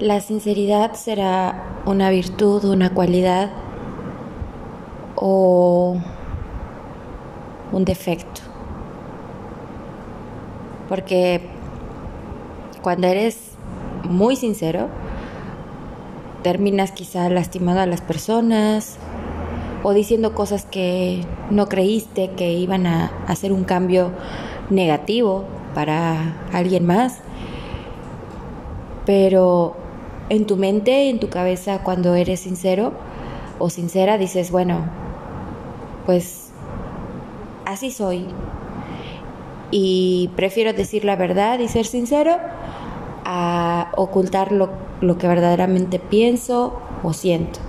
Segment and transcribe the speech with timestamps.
[0.00, 3.50] la sinceridad será una virtud, una cualidad
[5.16, 5.96] o
[7.72, 8.42] un defecto.
[10.88, 11.40] Porque
[12.80, 13.52] cuando eres
[14.04, 14.88] muy sincero,
[16.42, 18.98] terminas quizá lastimando a las personas
[19.82, 24.12] o diciendo cosas que no creíste que iban a hacer un cambio
[24.70, 25.44] negativo
[25.74, 27.18] para alguien más.
[29.04, 29.87] Pero
[30.28, 32.92] en tu mente, en tu cabeza, cuando eres sincero
[33.58, 34.84] o sincera, dices, bueno,
[36.06, 36.50] pues
[37.64, 38.26] así soy.
[39.70, 42.36] Y prefiero decir la verdad y ser sincero
[43.24, 47.60] a ocultar lo, lo que verdaderamente pienso o siento.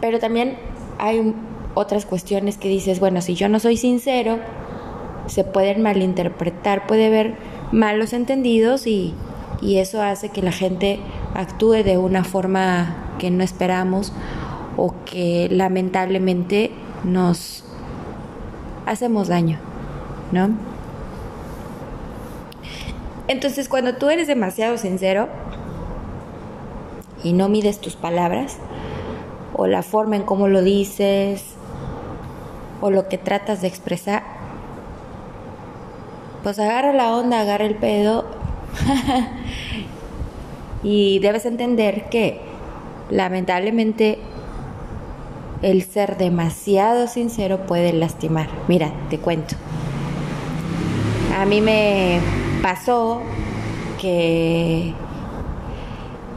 [0.00, 0.56] Pero también
[0.98, 1.34] hay
[1.74, 4.38] otras cuestiones que dices, bueno, si yo no soy sincero,
[5.26, 7.34] se pueden malinterpretar, puede haber
[7.70, 9.14] malos entendidos y,
[9.60, 11.00] y eso hace que la gente
[11.34, 14.12] actúe de una forma que no esperamos
[14.76, 16.70] o que lamentablemente
[17.04, 17.64] nos
[18.86, 19.58] hacemos daño,
[20.32, 20.50] ¿no?
[23.28, 25.28] Entonces cuando tú eres demasiado sincero
[27.22, 28.56] y no mides tus palabras
[29.54, 31.44] o la forma en cómo lo dices
[32.80, 34.22] o lo que tratas de expresar,
[36.42, 38.39] pues agarra la onda, agarra el pedo
[40.82, 42.40] y debes entender que
[43.10, 44.18] lamentablemente
[45.62, 48.48] el ser demasiado sincero puede lastimar.
[48.68, 49.56] Mira, te cuento.
[51.38, 52.20] A mí me
[52.62, 53.20] pasó
[54.00, 54.94] que,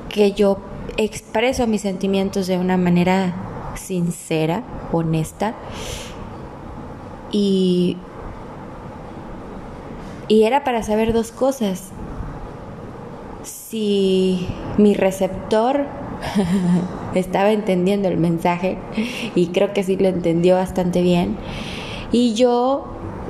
[0.10, 0.58] que yo
[0.98, 3.34] expreso mis sentimientos de una manera
[3.76, 5.54] sincera, honesta.
[7.32, 7.98] Y,
[10.28, 11.92] y era para saber dos cosas.
[13.74, 14.46] Si
[14.78, 15.88] mi receptor
[17.16, 18.78] estaba entendiendo el mensaje
[19.34, 21.38] y creo que sí lo entendió bastante bien.
[22.12, 22.86] Y yo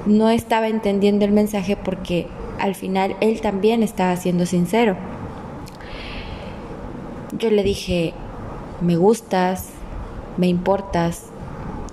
[0.06, 2.28] no estaba entendiendo el mensaje porque
[2.60, 4.98] al final él también estaba siendo sincero.
[7.40, 8.14] Yo le dije,
[8.82, 9.70] me gustas,
[10.36, 11.28] me importas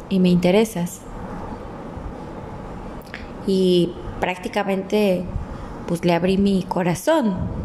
[0.09, 1.03] y me interesas.
[3.47, 5.23] Y prácticamente
[5.87, 7.60] pues le abrí mi corazón.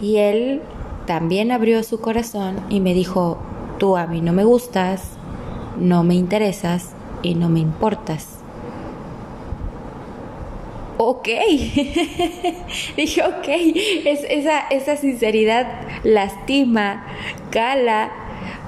[0.00, 0.62] Y él
[1.06, 3.38] también abrió su corazón y me dijo,
[3.78, 5.02] tú a mí no me gustas,
[5.78, 8.40] no me interesas y no me importas.
[10.98, 11.28] Ok,
[12.96, 13.48] dije, ok,
[14.04, 15.66] es, esa, esa sinceridad
[16.04, 17.06] lastima,
[17.50, 18.12] cala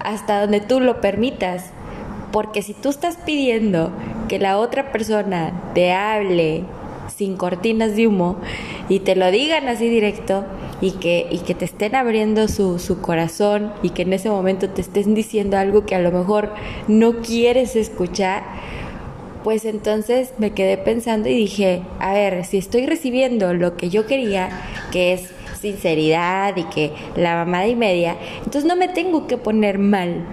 [0.02, 1.70] hasta donde tú lo permitas.
[2.32, 3.92] Porque si tú estás pidiendo
[4.28, 6.64] que la otra persona te hable
[7.14, 8.38] sin cortinas de humo
[8.88, 10.46] y te lo digan así directo,
[10.82, 14.68] y que, y que te estén abriendo su, su corazón y que en ese momento
[14.68, 16.52] te estén diciendo algo que a lo mejor
[16.88, 18.42] no quieres escuchar,
[19.44, 24.06] pues entonces me quedé pensando y dije, a ver, si estoy recibiendo lo que yo
[24.06, 24.50] quería,
[24.90, 29.78] que es sinceridad y que la mamada y media, entonces no me tengo que poner
[29.78, 30.26] mal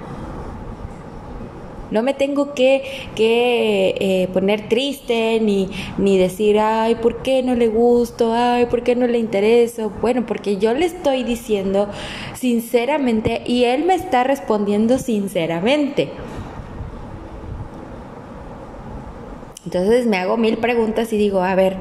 [1.92, 2.84] no me tengo que,
[3.16, 8.34] que eh, poner triste ni, ni decir, ay, ¿por qué no le gusto?
[8.34, 9.92] Ay, ¿por qué no le intereso?
[10.02, 11.88] Bueno, porque yo le estoy diciendo
[12.36, 16.10] sinceramente y él me está respondiendo sinceramente.
[19.66, 21.76] Entonces me hago mil preguntas y digo, a ver,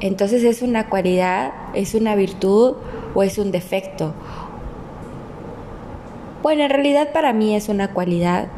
[0.00, 2.76] entonces es una cualidad, es una virtud
[3.14, 4.14] o es un defecto
[6.42, 8.48] bueno, en realidad para mí es una cualidad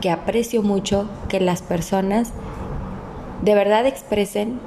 [0.00, 2.32] que aprecio mucho que las personas
[3.42, 4.60] de verdad expresen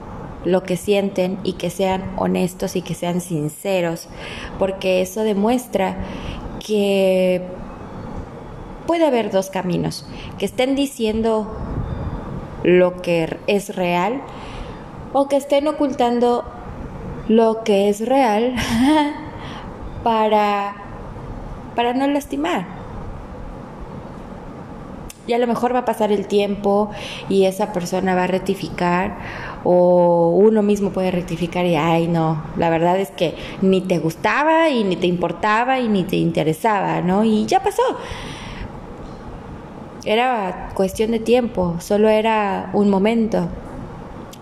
[0.46, 4.08] lo que sienten y que sean honestos y que sean sinceros,
[4.58, 5.98] porque eso demuestra
[6.66, 7.44] que
[8.88, 10.06] puede haber dos caminos,
[10.38, 11.56] que estén diciendo
[12.64, 14.22] lo que es real
[15.14, 16.46] o que estén ocultando
[17.28, 18.56] lo que es real
[20.04, 20.91] para
[21.76, 22.66] para no lastimar.
[25.28, 26.90] Y a lo mejor va a pasar el tiempo
[27.30, 29.18] y esa persona va a rectificar
[29.64, 34.70] o uno mismo puede rectificar y, ay, no, la verdad es que ni te gustaba
[34.70, 37.24] y ni te importaba y ni te interesaba, ¿no?
[37.24, 37.84] Y ya pasó.
[40.04, 43.48] Era cuestión de tiempo, solo era un momento.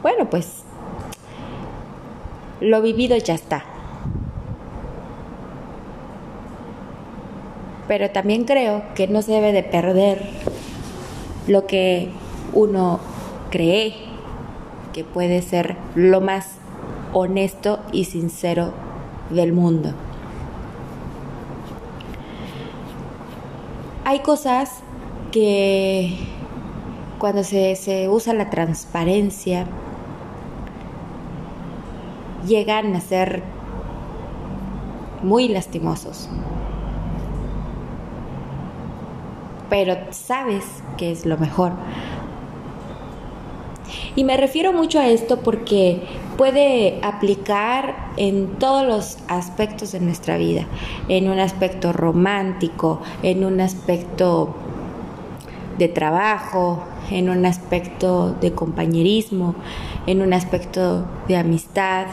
[0.01, 0.63] Bueno, pues
[2.61, 3.65] lo vivido ya está.
[7.89, 10.21] Pero también creo que no se debe de perder
[11.47, 12.11] lo que
[12.53, 12.99] uno
[13.49, 13.95] cree
[14.93, 16.59] que puede ser lo más
[17.13, 18.73] honesto y sincero
[19.31, 19.93] del mundo.
[24.05, 24.83] Hay cosas
[25.31, 26.15] que
[27.17, 29.65] cuando se, se usa la transparencia
[32.45, 33.41] llegan a ser
[35.23, 36.29] muy lastimosos.
[39.69, 40.65] Pero sabes
[40.97, 41.73] que es lo mejor.
[44.15, 46.01] Y me refiero mucho a esto porque
[46.37, 50.65] puede aplicar en todos los aspectos de nuestra vida,
[51.07, 54.55] en un aspecto romántico, en un aspecto
[55.77, 59.55] de trabajo, en un aspecto de compañerismo,
[60.05, 62.07] en un aspecto de amistad.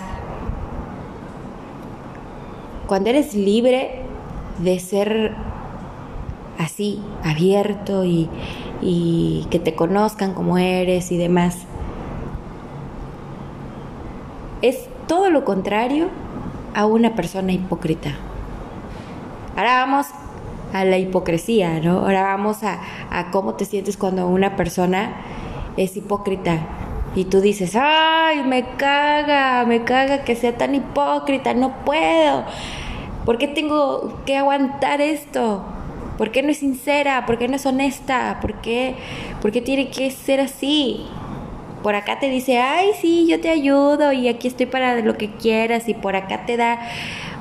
[2.87, 4.03] Cuando eres libre
[4.59, 5.35] de ser
[6.59, 8.29] así, abierto y,
[8.83, 11.59] y que te conozcan como eres y demás,
[14.63, 16.09] es todo lo contrario
[16.75, 18.11] a una persona hipócrita.
[19.57, 20.07] Ahora vamos
[20.73, 22.01] a la hipocresía, ¿no?
[22.01, 22.81] Ahora vamos a,
[23.11, 25.15] a cómo te sientes cuando una persona
[25.77, 26.61] es hipócrita
[27.15, 32.45] y tú dices, ay, me caga, me caga que sea tan hipócrita, no puedo.
[33.25, 35.65] ¿Por qué tengo que aguantar esto?
[36.17, 37.27] ¿Por qué no es sincera?
[37.27, 38.39] ¿Por qué no es honesta?
[38.41, 38.95] ¿Por qué,
[39.43, 41.05] por qué tiene que ser así?
[41.83, 45.31] Por acá te dice, ay, sí, yo te ayudo y aquí estoy para lo que
[45.33, 46.81] quieras y por acá te da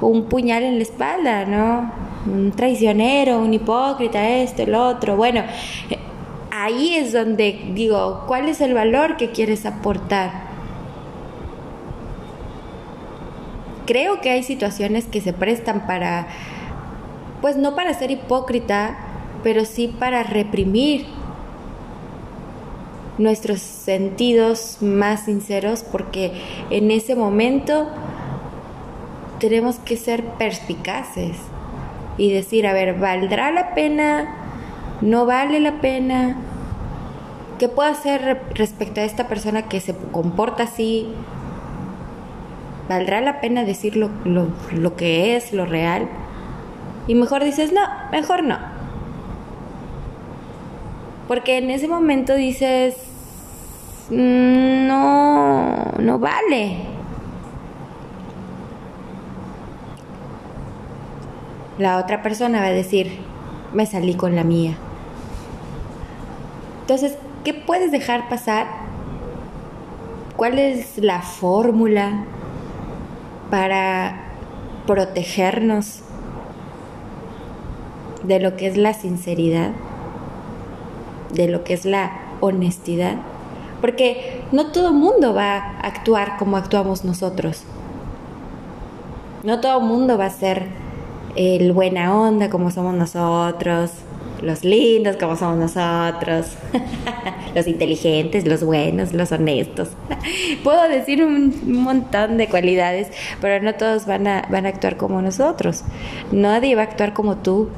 [0.01, 1.91] un puñal en la espalda, ¿no?
[2.31, 5.15] Un traicionero, un hipócrita, esto, el otro.
[5.15, 5.43] Bueno,
[6.51, 10.45] ahí es donde digo, ¿cuál es el valor que quieres aportar?
[13.85, 16.27] Creo que hay situaciones que se prestan para,
[17.45, 18.97] pues no para ser hipócrita,
[19.43, 21.05] pero sí para reprimir
[23.19, 26.31] nuestros sentidos más sinceros porque
[26.71, 27.87] en ese momento
[29.37, 31.37] tenemos que ser perspicaces
[32.17, 34.25] y decir, a ver, ¿valdrá la pena?
[35.01, 36.37] ¿No vale la pena?
[37.59, 41.09] ¿Qué puedo hacer respecto a esta persona que se comporta así?
[42.89, 46.09] ¿Valdrá la pena decir lo, lo, lo que es, lo real?
[47.07, 47.81] Y mejor dices, no,
[48.11, 48.57] mejor no.
[51.27, 52.95] Porque en ese momento dices,
[54.09, 56.77] mm, no, no vale.
[61.77, 63.19] La otra persona va a decir,
[63.73, 64.75] me salí con la mía.
[66.81, 68.67] Entonces, ¿qué puedes dejar pasar?
[70.37, 72.23] ¿Cuál es la fórmula
[73.49, 74.31] para
[74.85, 76.04] protegernos
[78.27, 79.71] de lo que es la sinceridad?
[81.35, 83.15] de lo que es la honestidad.
[83.81, 87.63] Porque no todo mundo va a actuar como actuamos nosotros.
[89.43, 90.65] No todo mundo va a ser
[91.35, 93.91] el buena onda como somos nosotros,
[94.41, 96.47] los lindos como somos nosotros,
[97.55, 99.89] los inteligentes, los buenos, los honestos.
[100.63, 103.09] Puedo decir un montón de cualidades,
[103.41, 105.83] pero no todos van a, van a actuar como nosotros.
[106.31, 107.69] Nadie va a actuar como tú,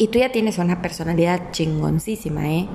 [0.00, 2.66] y tú ya tienes una personalidad chingoncísima, ¿eh?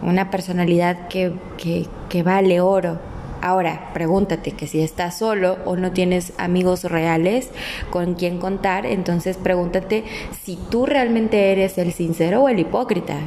[0.00, 2.98] Una personalidad que, que, vale oro.
[3.42, 7.50] Ahora, pregúntate que si estás solo o no tienes amigos reales
[7.90, 10.04] con quien contar, entonces pregúntate
[10.42, 13.18] si tú realmente eres el sincero o el hipócrita.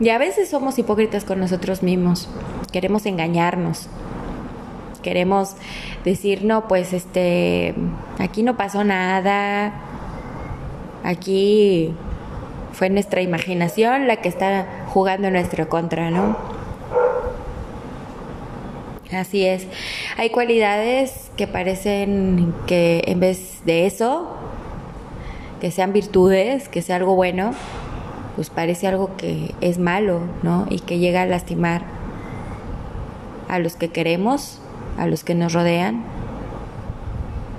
[0.00, 2.30] Y a veces somos hipócritas con nosotros mismos,
[2.72, 3.90] queremos engañarnos,
[5.02, 5.56] queremos
[6.04, 7.74] decir, no, pues este,
[8.18, 9.74] aquí no pasó nada,
[11.04, 11.94] aquí
[12.72, 16.36] fue nuestra imaginación la que está jugando en nuestra contra, ¿no?
[19.12, 19.66] Así es.
[20.16, 24.36] Hay cualidades que parecen que en vez de eso,
[25.60, 27.52] que sean virtudes, que sea algo bueno,
[28.36, 30.66] pues parece algo que es malo, ¿no?
[30.70, 31.82] Y que llega a lastimar
[33.48, 34.61] a los que queremos
[34.98, 36.04] a los que nos rodean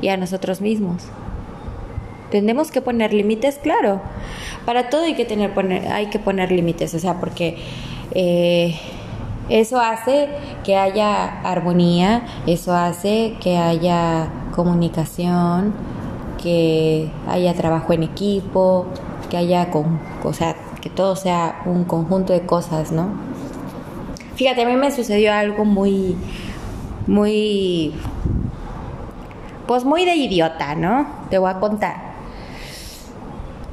[0.01, 1.03] y a nosotros mismos.
[2.31, 4.01] Tenemos que poner límites, claro.
[4.65, 7.57] Para todo hay que tener poner, hay que poner límites, o sea, porque
[8.11, 8.75] eh,
[9.49, 10.29] eso hace
[10.63, 15.73] que haya armonía, eso hace que haya comunicación,
[16.41, 18.87] que haya trabajo en equipo,
[19.29, 23.09] que haya con, o sea, que todo sea un conjunto de cosas, ¿no?
[24.35, 26.15] Fíjate, a mí me sucedió algo muy
[27.07, 27.93] muy,
[29.67, 31.07] pues muy de idiota, ¿no?
[31.29, 32.13] Te voy a contar.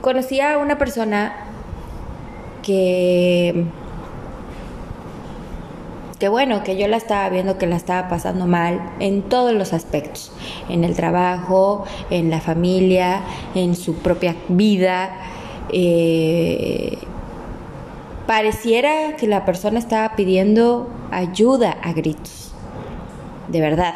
[0.00, 1.34] Conocí a una persona
[2.62, 3.66] que
[6.20, 9.72] que bueno, que yo la estaba viendo que la estaba pasando mal en todos los
[9.72, 10.30] aspectos,
[10.68, 13.22] en el trabajo, en la familia,
[13.54, 15.16] en su propia vida.
[15.72, 16.98] Eh,
[18.26, 22.39] pareciera que la persona estaba pidiendo ayuda a gritos,
[23.50, 23.94] de verdad.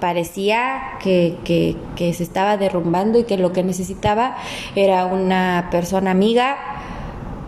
[0.00, 4.36] Parecía que, se estaba derrumbando y que lo que necesitaba
[4.74, 6.56] era una persona amiga,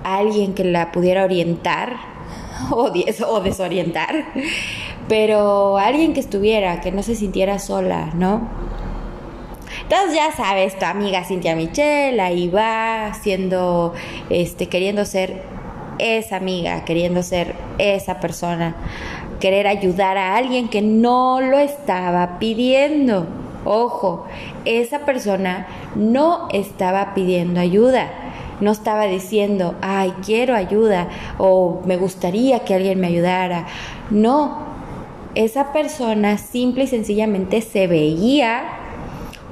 [0.02, 1.96] alguien que la pudiera orientar
[2.70, 2.90] o,
[3.26, 4.24] o desorientar,
[5.08, 8.48] pero alguien que estuviera, que no se sintiera sola, ¿no?
[9.82, 13.94] Entonces ya sabes, tu amiga Cintia Michelle ahí va siendo,
[14.28, 15.42] este, queriendo ser
[15.98, 18.76] esa amiga, queriendo ser esa persona,
[19.40, 23.26] querer ayudar a alguien que no lo estaba pidiendo.
[23.64, 24.24] Ojo,
[24.64, 28.08] esa persona no estaba pidiendo ayuda
[28.60, 33.66] no estaba diciendo, ay, quiero ayuda o me gustaría que alguien me ayudara.
[34.10, 34.58] No,
[35.34, 38.62] esa persona simple y sencillamente se veía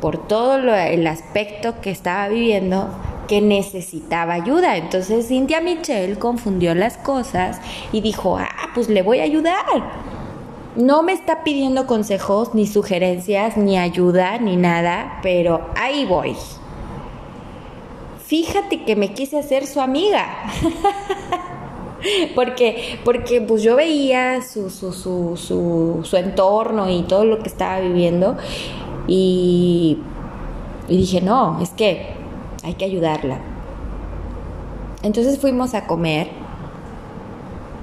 [0.01, 2.91] por todo el aspecto que estaba viviendo
[3.27, 4.77] que necesitaba ayuda.
[4.77, 7.61] Entonces Cintia Michelle confundió las cosas
[7.93, 10.07] y dijo, ah, pues le voy a ayudar.
[10.77, 16.37] No me está pidiendo consejos, ni sugerencias, ni ayuda, ni nada, pero ahí voy
[18.27, 20.27] fíjate que me quise hacer su amiga.
[22.35, 27.49] porque, porque pues yo veía su, su, su, su, su entorno y todo lo que
[27.49, 28.37] estaba viviendo
[29.07, 29.99] y,
[30.89, 32.16] y dije, no, es que
[32.67, 33.39] hay que ayudarla.
[35.03, 36.29] Entonces fuimos a comer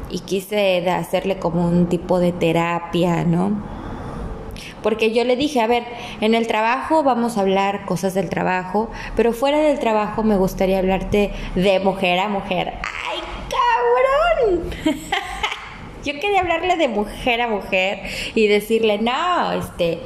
[0.09, 3.73] y quise hacerle como un tipo de terapia, ¿no?
[4.83, 5.83] porque yo le dije, a ver,
[6.19, 10.77] en el trabajo vamos a hablar cosas del trabajo, pero fuera del trabajo me gustaría
[10.77, 12.73] hablarte de mujer a mujer.
[13.09, 13.19] ¡Ay,
[14.45, 14.69] cabrón!
[16.03, 18.01] yo quería hablarle de mujer a mujer
[18.35, 19.99] y decirle, no, este,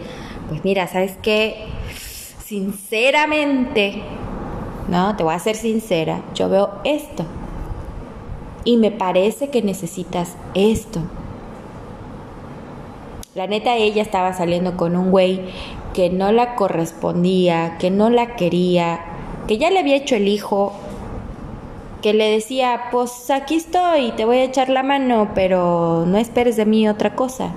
[0.47, 1.65] pues mira, ¿sabes qué?
[2.45, 4.03] Sinceramente,
[4.87, 7.25] no, te voy a ser sincera, yo veo esto.
[8.63, 11.01] Y me parece que necesitas esto.
[13.35, 15.41] La neta, ella estaba saliendo con un güey
[15.93, 18.99] que no la correspondía, que no la quería,
[19.47, 20.73] que ya le había hecho el hijo,
[22.01, 26.55] que le decía, pues aquí estoy, te voy a echar la mano, pero no esperes
[26.55, 27.51] de mí otra cosa.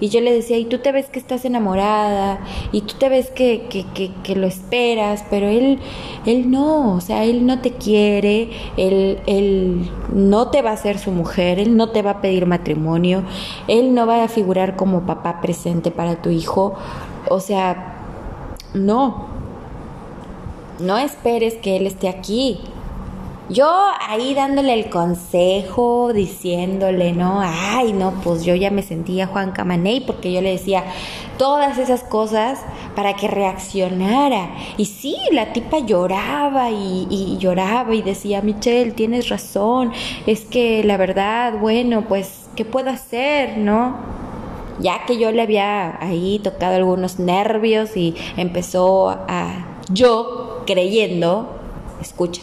[0.00, 2.40] Y yo le decía, y tú te ves que estás enamorada,
[2.72, 5.78] y tú te ves que, que, que, que, lo esperas, pero él,
[6.26, 10.98] él no, o sea, él no te quiere, él, él no te va a ser
[10.98, 13.22] su mujer, él no te va a pedir matrimonio,
[13.66, 16.74] él no va a figurar como papá presente para tu hijo,
[17.28, 17.96] o sea,
[18.74, 19.26] no,
[20.78, 22.60] no esperes que él esté aquí,
[23.50, 23.70] yo
[24.06, 27.40] ahí dándole el consejo, diciéndole, ¿no?
[27.42, 30.84] Ay, no, pues yo ya me sentía Juan Camaney porque yo le decía
[31.38, 32.60] todas esas cosas
[32.94, 34.50] para que reaccionara.
[34.76, 39.92] Y sí, la tipa lloraba y, y lloraba y decía, Michelle, tienes razón,
[40.26, 43.96] es que la verdad, bueno, pues, ¿qué puedo hacer, no?
[44.80, 51.56] Ya que yo le había ahí tocado algunos nervios y empezó a, yo creyendo,
[52.00, 52.42] escucha,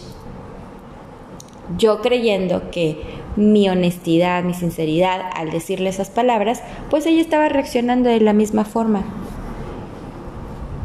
[1.78, 2.98] yo creyendo que
[3.36, 8.66] mi honestidad, mi sinceridad al decirle esas palabras, pues ella estaba reaccionando de la misma
[8.66, 9.04] forma.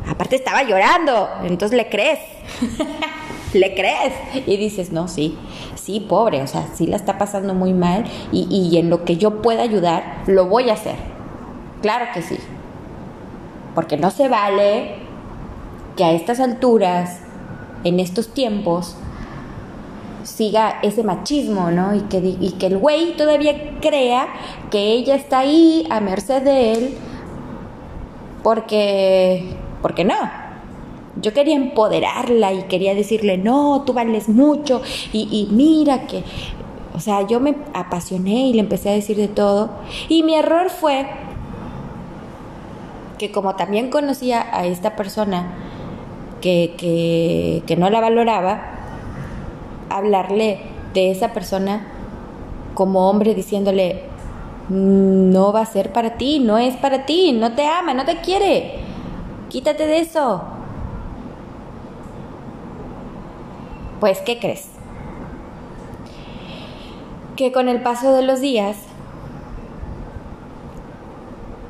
[0.08, 2.18] Aparte estaba llorando, entonces le crees.
[3.52, 4.12] le crees
[4.46, 5.36] y dices, no, sí,
[5.74, 9.16] sí, pobre, o sea, sí la está pasando muy mal y, y en lo que
[9.16, 10.96] yo pueda ayudar, lo voy a hacer.
[11.82, 12.38] Claro que sí.
[13.74, 14.96] Porque no se vale
[15.96, 17.20] que a estas alturas,
[17.84, 18.96] en estos tiempos,
[20.30, 21.94] siga ese machismo, ¿no?
[21.94, 24.28] Y que, y que el güey todavía crea
[24.70, 26.94] que ella está ahí a merced de él
[28.42, 30.16] porque, porque no.
[31.20, 34.80] Yo quería empoderarla y quería decirle, no, tú vales mucho
[35.12, 36.22] y, y mira que,
[36.94, 39.70] o sea, yo me apasioné y le empecé a decir de todo.
[40.08, 41.06] Y mi error fue
[43.18, 45.52] que como también conocía a esta persona
[46.40, 48.79] que, que, que no la valoraba,
[49.90, 50.60] hablarle
[50.94, 51.86] de esa persona
[52.74, 54.04] como hombre diciéndole,
[54.68, 58.20] no va a ser para ti, no es para ti, no te ama, no te
[58.20, 58.78] quiere,
[59.48, 60.42] quítate de eso.
[63.98, 64.68] Pues, ¿qué crees?
[67.36, 68.76] Que con el paso de los días,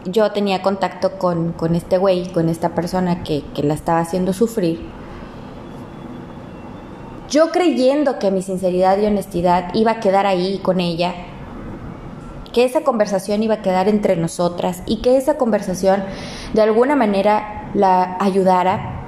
[0.05, 4.33] yo tenía contacto con, con este güey, con esta persona que, que la estaba haciendo
[4.33, 5.00] sufrir
[7.31, 11.15] yo creyendo que mi sinceridad y honestidad iba a quedar ahí con ella,
[12.53, 16.03] que esa conversación iba a quedar entre nosotras y que esa conversación
[16.53, 19.07] de alguna manera la ayudara,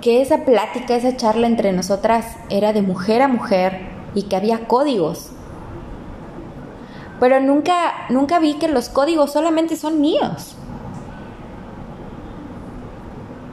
[0.00, 4.68] que esa plática, esa charla entre nosotras era de mujer a mujer y que había
[4.68, 5.32] códigos.
[7.18, 10.56] Pero nunca, nunca vi que los códigos solamente son míos.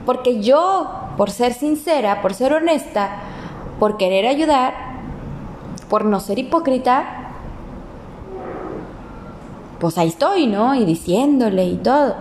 [0.06, 0.90] Porque yo,
[1.22, 3.12] por ser sincera, por ser honesta,
[3.80, 4.74] por querer ayudar,
[5.88, 7.04] por no ser hipócrita,
[9.80, 10.74] pues ahí estoy, ¿no?
[10.74, 12.16] Y diciéndole y todo.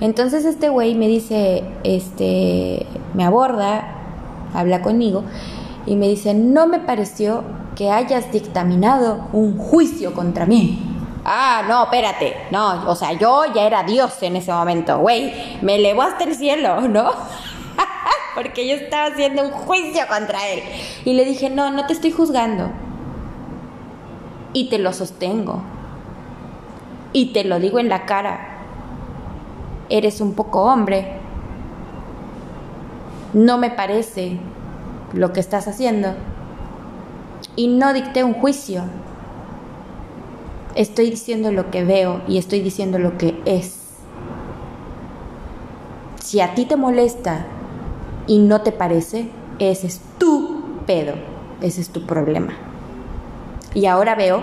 [0.00, 3.96] Entonces este güey me dice, este, me aborda,
[4.54, 5.24] habla conmigo
[5.84, 7.42] y me dice, no me pareció
[7.74, 10.78] que hayas dictaminado un juicio contra mí.
[11.24, 15.74] Ah, no, espérate, no, o sea, yo ya era Dios en ese momento, güey, me
[15.74, 17.10] elevó hasta el cielo, ¿no?
[18.38, 20.62] Porque yo estaba haciendo un juicio contra él.
[21.04, 22.70] Y le dije, no, no te estoy juzgando.
[24.52, 25.60] Y te lo sostengo
[27.12, 28.38] y te lo digo en la cara,
[29.88, 31.14] eres un poco hombre,
[33.32, 34.38] no me parece
[35.12, 36.14] lo que estás haciendo
[37.56, 38.84] y no dicté un juicio.
[40.74, 43.96] Estoy diciendo lo que veo y estoy diciendo lo que es.
[46.22, 47.46] Si a ti te molesta
[48.28, 51.14] y no te parece, ese es tu pedo,
[51.60, 52.52] ese es tu problema.
[53.74, 54.42] Y ahora veo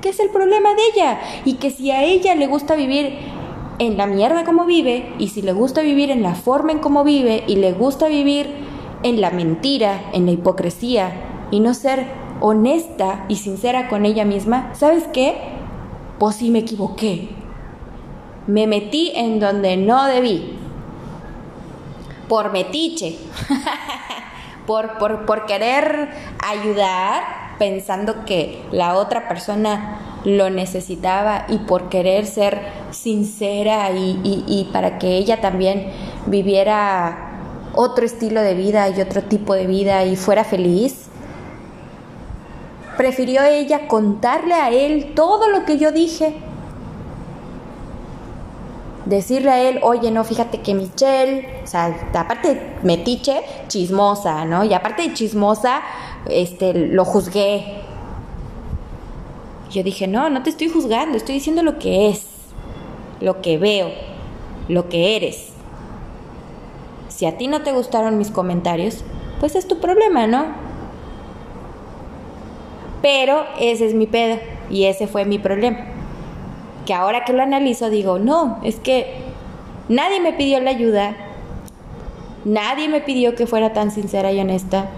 [0.00, 3.18] ¿Qué es el problema de ella y que si a ella le gusta vivir
[3.78, 7.04] en la mierda como vive y si le gusta vivir en la forma en como
[7.04, 8.46] vive y le gusta vivir
[9.02, 11.12] en la mentira, en la hipocresía
[11.50, 12.06] y no ser
[12.40, 15.34] honesta y sincera con ella misma, ¿sabes qué?
[16.18, 17.28] Pues sí me equivoqué.
[18.46, 20.59] Me metí en donde no debí.
[22.30, 23.18] Por metiche.
[24.66, 32.24] por, por, por querer ayudar pensando que la otra persona lo necesitaba y por querer
[32.26, 32.58] ser
[32.90, 35.90] sincera y, para que ella también
[36.26, 41.08] viviera otro estilo de vida y otro tipo de vida y fuera feliz,
[42.96, 46.34] prefirió ella contarle a él todo lo que yo dije.
[49.10, 54.62] Decirle a él, oye, no, fíjate que Michelle, o sea, aparte metiche, chismosa, ¿no?
[54.62, 55.80] Y aparte de chismosa,
[56.28, 57.82] este, lo juzgué.
[59.72, 62.24] Yo dije, no, no te estoy juzgando, estoy diciendo lo que es,
[63.20, 63.90] lo que veo,
[64.68, 65.48] lo que eres.
[67.08, 69.02] Si a ti no te gustaron mis comentarios,
[69.40, 70.46] pues es tu problema, ¿no?
[73.02, 74.38] Pero ese es mi pedo
[74.70, 75.99] y ese fue mi problema.
[76.90, 79.14] Que ahora que lo analizo digo, no, es que
[79.88, 81.14] nadie me pidió la ayuda,
[82.44, 84.90] nadie me pidió que fuera tan sincera y honesta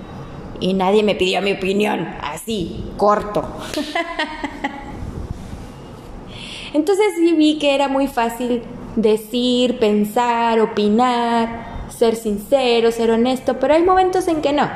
[0.59, 3.45] y nadie me pidió mi opinión, así, corto.
[6.73, 8.63] Entonces sí vi que era muy fácil
[8.97, 14.67] decir, pensar, opinar, ser sincero, ser honesto, pero hay momentos en que no.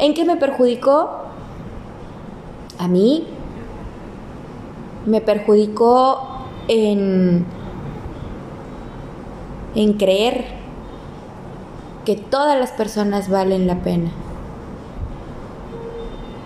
[0.00, 1.08] ¿En qué me perjudicó?
[2.78, 3.28] A mí
[5.06, 6.20] me perjudicó
[6.68, 7.44] en,
[9.74, 10.44] en creer
[12.04, 14.10] que todas las personas valen la pena.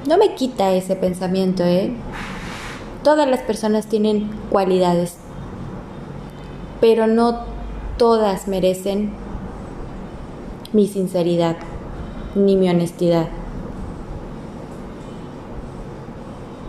[0.06, 1.92] No me quita ese pensamiento, ¿eh?
[3.02, 5.16] Todas las personas tienen cualidades,
[6.80, 7.44] pero no
[7.96, 9.12] todas merecen
[10.72, 11.56] mi sinceridad
[12.34, 13.28] ni mi honestidad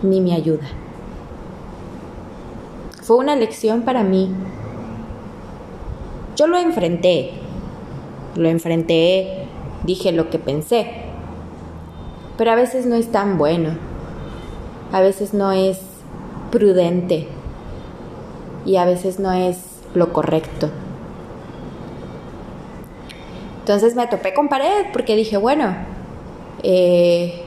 [0.02, 0.66] ni mi ayuda.
[3.06, 4.34] Fue una lección para mí.
[6.34, 7.30] Yo lo enfrenté,
[8.34, 9.46] lo enfrenté,
[9.84, 10.90] dije lo que pensé.
[12.36, 13.76] Pero a veces no es tan bueno.
[14.90, 15.78] A veces no es
[16.50, 17.28] prudente.
[18.64, 19.58] Y a veces no es
[19.94, 20.68] lo correcto.
[23.60, 25.76] Entonces me topé con pared porque dije, bueno,
[26.64, 27.44] eh,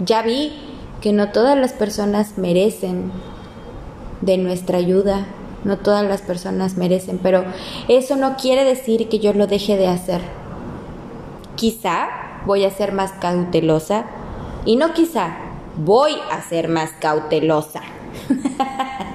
[0.00, 0.52] ya vi
[1.00, 3.12] que no todas las personas merecen
[4.20, 5.26] de nuestra ayuda,
[5.64, 7.44] no todas las personas merecen, pero
[7.88, 10.20] eso no quiere decir que yo lo deje de hacer.
[11.56, 12.08] Quizá
[12.46, 14.06] voy a ser más cautelosa
[14.64, 15.36] y no quizá,
[15.76, 17.82] voy a ser más cautelosa.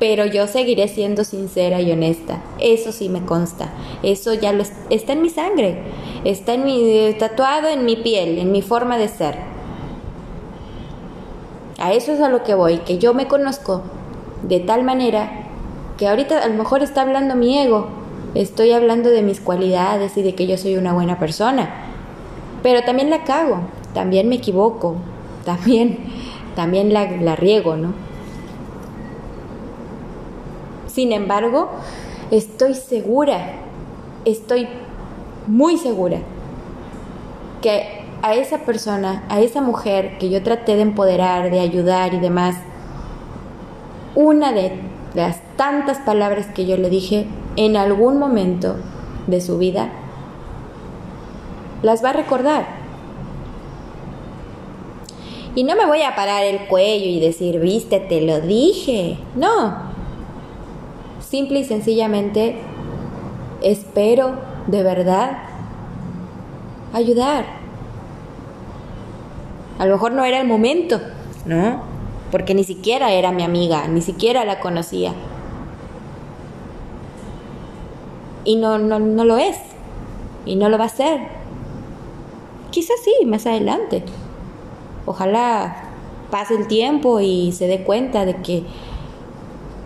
[0.00, 2.42] pero yo seguiré siendo sincera y honesta.
[2.58, 3.68] Eso sí me consta.
[4.02, 5.82] Eso ya lo está en mi sangre.
[6.24, 9.49] Está en mi tatuado en mi piel, en mi forma de ser.
[11.80, 13.82] A eso es a lo que voy, que yo me conozco
[14.42, 15.30] de tal manera
[15.98, 17.88] que ahorita a lo mejor está hablando mi ego,
[18.34, 21.68] Estoy hablando de mis cualidades y de que yo soy una buena persona.
[22.62, 23.60] Pero también la cago,
[23.92, 24.96] también me equivoco,
[25.44, 25.98] también,
[26.54, 27.92] también la, la riego, ¿no?
[30.86, 31.70] Sin embargo,
[32.30, 33.54] estoy segura,
[34.24, 34.68] estoy
[35.46, 36.18] muy segura
[37.62, 42.20] que a esa persona, a esa mujer que yo traté de empoderar, de ayudar y
[42.20, 42.56] demás,
[44.14, 44.72] una de
[45.14, 48.76] las tantas palabras que yo le dije en algún momento
[49.26, 49.90] de su vida,
[51.82, 52.80] las va a recordar.
[55.54, 59.18] Y no me voy a parar el cuello y decir, viste, te lo dije.
[59.34, 59.90] No.
[61.20, 62.56] Simple y sencillamente
[63.62, 64.32] espero
[64.68, 65.38] de verdad
[66.92, 67.59] ayudar.
[69.80, 71.00] A lo mejor no era el momento,
[71.46, 71.80] ¿no?
[72.30, 75.14] Porque ni siquiera era mi amiga, ni siquiera la conocía.
[78.44, 79.56] Y no, no, no lo es.
[80.44, 81.20] Y no lo va a ser.
[82.70, 84.04] Quizás sí, más adelante.
[85.06, 85.84] Ojalá
[86.30, 88.64] pase el tiempo y se dé cuenta de que,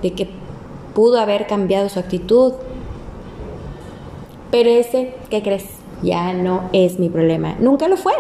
[0.02, 0.28] de que
[0.92, 2.54] pudo haber cambiado su actitud.
[4.50, 5.66] Pero ese, ¿qué crees?
[6.02, 7.54] Ya no es mi problema.
[7.60, 8.14] Nunca lo fue.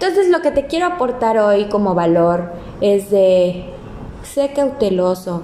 [0.00, 3.64] Entonces lo que te quiero aportar hoy como valor es de,
[4.22, 5.42] sé cauteloso,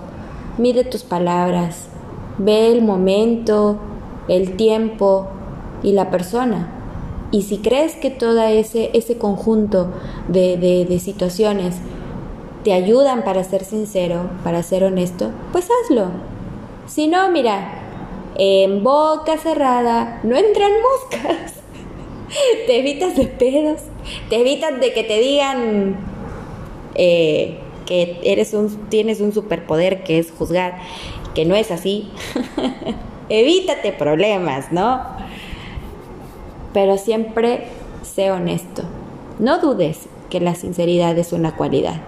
[0.58, 1.88] mide tus palabras,
[2.38, 3.80] ve el momento,
[4.28, 5.26] el tiempo
[5.82, 6.70] y la persona.
[7.32, 9.88] Y si crees que todo ese, ese conjunto
[10.28, 11.78] de, de situaciones
[12.62, 16.10] te ayudan para ser sincero, para ser honesto, pues hazlo.
[16.86, 17.72] Si no, mira,
[18.36, 21.54] en boca cerrada no entran moscas.
[22.68, 23.80] te evitas de pedos,
[24.28, 25.96] te evitas de que te digan
[26.94, 30.78] eh, que eres un, tienes un superpoder que es juzgar,
[31.34, 32.10] que no es así.
[33.28, 35.02] Evítate problemas, ¿no?
[36.72, 37.66] Pero siempre
[38.02, 38.82] sé honesto.
[39.38, 42.00] No dudes que la sinceridad es una cualidad.